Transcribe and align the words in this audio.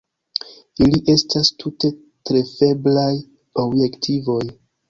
Ili 0.85 0.99
estas 1.15 1.51
tute 1.59 1.93
trafeblaj 2.31 3.13
objektivoj. 3.67 4.43